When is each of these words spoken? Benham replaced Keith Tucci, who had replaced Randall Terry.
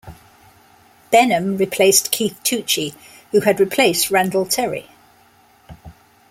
Benham 1.11 1.57
replaced 1.57 2.09
Keith 2.09 2.35
Tucci, 2.43 2.95
who 3.29 3.41
had 3.41 3.59
replaced 3.59 4.09
Randall 4.09 4.47
Terry. 4.47 4.89